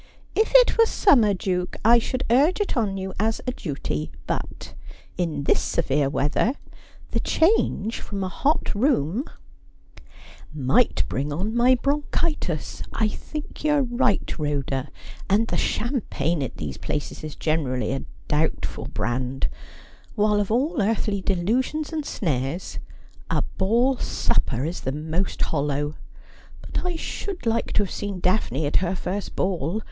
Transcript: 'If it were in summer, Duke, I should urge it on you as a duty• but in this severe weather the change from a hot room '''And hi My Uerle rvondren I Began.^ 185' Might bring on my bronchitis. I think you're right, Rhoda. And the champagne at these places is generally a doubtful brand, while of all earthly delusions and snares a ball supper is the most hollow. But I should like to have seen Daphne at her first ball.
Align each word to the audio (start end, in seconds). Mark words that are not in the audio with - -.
'If 0.35 0.51
it 0.55 0.79
were 0.79 0.85
in 0.85 0.87
summer, 0.87 1.33
Duke, 1.35 1.75
I 1.85 1.99
should 1.99 2.23
urge 2.31 2.59
it 2.59 2.75
on 2.75 2.97
you 2.97 3.13
as 3.19 3.39
a 3.45 3.51
duty• 3.51 4.09
but 4.25 4.73
in 5.15 5.43
this 5.43 5.61
severe 5.61 6.09
weather 6.09 6.55
the 7.11 7.19
change 7.19 7.99
from 7.99 8.23
a 8.23 8.27
hot 8.27 8.73
room 8.73 9.25
'''And 9.27 9.29
hi 9.29 10.01
My 10.01 10.05
Uerle 10.05 10.05
rvondren 10.07 10.09
I 10.09 10.57
Began.^ 10.57 10.65
185' 10.65 10.65
Might 10.99 11.07
bring 11.09 11.31
on 11.33 11.55
my 11.55 11.75
bronchitis. 11.75 12.81
I 12.91 13.07
think 13.09 13.63
you're 13.63 13.83
right, 13.83 14.39
Rhoda. 14.39 14.89
And 15.29 15.47
the 15.49 15.57
champagne 15.57 16.41
at 16.41 16.57
these 16.57 16.77
places 16.79 17.23
is 17.23 17.35
generally 17.35 17.91
a 17.91 18.05
doubtful 18.27 18.85
brand, 18.87 19.49
while 20.15 20.39
of 20.39 20.49
all 20.49 20.81
earthly 20.81 21.21
delusions 21.21 21.93
and 21.93 22.03
snares 22.07 22.79
a 23.29 23.43
ball 23.59 23.97
supper 23.97 24.65
is 24.65 24.81
the 24.81 24.91
most 24.91 25.43
hollow. 25.43 25.93
But 26.63 26.83
I 26.83 26.95
should 26.95 27.45
like 27.45 27.71
to 27.73 27.83
have 27.83 27.91
seen 27.91 28.19
Daphne 28.19 28.65
at 28.65 28.77
her 28.77 28.95
first 28.95 29.35
ball. 29.35 29.79